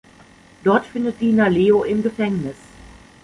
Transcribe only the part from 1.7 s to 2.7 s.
im Gefängnis.